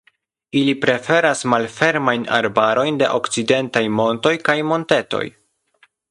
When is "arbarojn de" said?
2.37-3.09